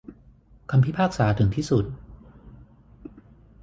[0.71, 1.85] คำพิพากษาถึงที่สุด